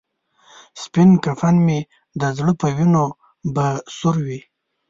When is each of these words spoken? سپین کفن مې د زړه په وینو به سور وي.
سپین 0.81 1.09
کفن 1.23 1.55
مې 1.65 1.79
د 2.19 2.21
زړه 2.37 2.53
په 2.61 2.67
وینو 2.75 3.05
به 3.53 3.67
سور 3.97 4.15
وي. 4.25 4.39